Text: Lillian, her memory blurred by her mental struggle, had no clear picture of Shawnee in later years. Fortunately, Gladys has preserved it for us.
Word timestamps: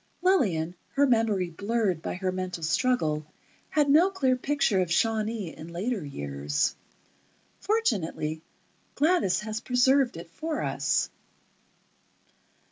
Lillian, 0.23 0.73
her 0.95 1.05
memory 1.05 1.51
blurred 1.51 2.01
by 2.01 2.15
her 2.15 2.31
mental 2.31 2.63
struggle, 2.63 3.23
had 3.69 3.87
no 3.87 4.09
clear 4.09 4.35
picture 4.35 4.81
of 4.81 4.91
Shawnee 4.91 5.55
in 5.55 5.67
later 5.71 6.03
years. 6.03 6.75
Fortunately, 7.59 8.41
Gladys 8.95 9.41
has 9.41 9.61
preserved 9.61 10.17
it 10.17 10.31
for 10.31 10.63
us. 10.63 11.11